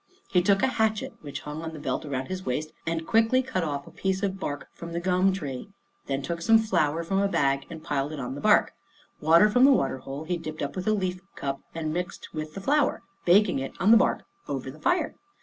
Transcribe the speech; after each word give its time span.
He 0.31 0.41
took 0.41 0.63
a 0.63 0.67
hatchet 0.67 1.13
which 1.21 1.41
hung 1.41 1.61
on 1.61 1.73
the 1.73 1.79
belt 1.79 2.05
around 2.05 2.25
his 2.25 2.43
waist 2.43 2.71
and 2.87 3.05
quickly 3.05 3.43
cut 3.43 3.63
off 3.63 3.85
a 3.85 3.91
piece 3.91 4.23
of 4.23 4.39
bark 4.39 4.67
from 4.73 4.93
the 4.93 4.99
gum 4.99 5.31
tree, 5.31 5.69
then 6.07 6.23
took 6.23 6.41
some 6.41 6.57
flour 6.57 7.03
from 7.03 7.21
a 7.21 7.27
bag 7.27 7.67
and 7.69 7.83
piled 7.83 8.11
it 8.11 8.19
on 8.19 8.33
the 8.33 8.41
bark. 8.41 8.73
Water 9.19 9.47
from 9.47 9.63
the 9.63 9.71
water 9.71 9.99
hole 9.99 10.23
he 10.23 10.37
dipped 10.37 10.63
up 10.63 10.75
with 10.75 10.87
a 10.87 10.93
leaf 10.93 11.21
cup 11.35 11.61
and 11.75 11.93
mixed 11.93 12.33
with 12.33 12.55
the 12.55 12.61
flour, 12.61 13.03
baking 13.25 13.59
it 13.59 13.73
on 13.79 13.91
the 13.91 13.95
bark 13.97 14.23
over 14.47 14.71
the 14.71 14.79
fire. 14.81 15.13